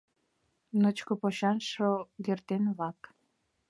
Ночко 0.81 1.13
почан 1.21 1.57
шогертен-влак! 1.71 2.99